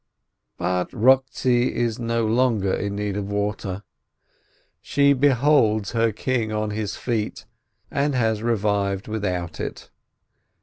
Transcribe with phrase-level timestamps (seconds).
[0.57, 3.83] ."But Rochtzi is no longer in need of water:
[4.81, 7.45] she beholds her "king" on his feet,
[7.91, 9.91] and has revived without it.